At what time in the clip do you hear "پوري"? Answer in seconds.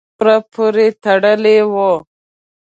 0.53-0.87